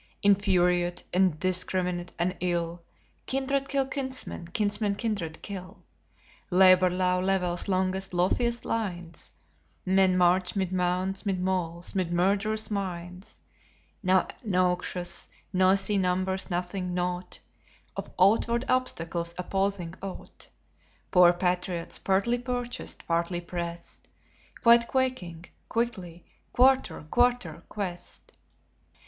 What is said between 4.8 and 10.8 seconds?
kindred kill. Labor low levels longest, lofiest lines; Men march 'mid